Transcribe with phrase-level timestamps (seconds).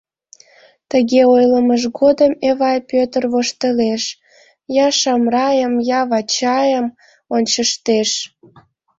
[0.91, 4.03] Тыге ойлымыж годым Эвай Пӧтыр воштылеш,
[4.85, 6.87] я Шамрайым, я Вачайым
[7.35, 8.09] ончыштеш.